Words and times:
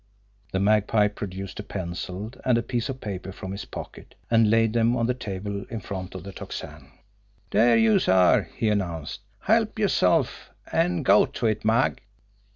The 0.51 0.59
Magpie 0.59 1.09
produced 1.09 1.59
a 1.59 1.63
pencil 1.63 2.33
and 2.43 2.57
a 2.57 2.63
piece 2.63 2.89
of 2.89 2.99
paper 3.01 3.31
from 3.31 3.51
his 3.51 3.65
pocket, 3.65 4.15
and 4.31 4.49
laid 4.49 4.73
them 4.73 4.97
on 4.97 5.05
the 5.05 5.13
table 5.13 5.63
in 5.69 5.79
front 5.79 6.15
of 6.15 6.23
the 6.23 6.31
Tocsin. 6.33 6.89
"Dere 7.51 7.75
youse 7.77 8.07
are," 8.09 8.49
he 8.55 8.69
announced. 8.69 9.19
"Help 9.41 9.77
yerself, 9.77 10.49
an' 10.71 11.03
go 11.03 11.27
to 11.27 11.45
it, 11.45 11.63
Mag!" 11.63 12.01